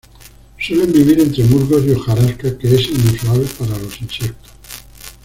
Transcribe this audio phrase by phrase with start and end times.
[0.59, 4.49] Suelen vivir entre musgos y hojarasca que es inusual para los insectos.